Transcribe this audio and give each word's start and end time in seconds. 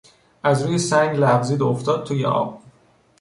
از 0.43 0.63
روی 0.65 0.77
سنگ 0.77 1.17
لغزید 1.17 1.61
و 1.61 1.67
افتاد 1.67 2.05
توی 2.07 2.25
آب. 2.25 2.61